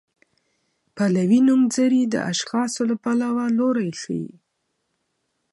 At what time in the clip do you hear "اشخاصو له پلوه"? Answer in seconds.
2.31-3.45